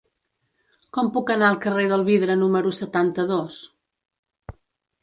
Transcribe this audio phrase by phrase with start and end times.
[0.97, 3.61] Com puc anar al carrer del Vidre número setanta-dos?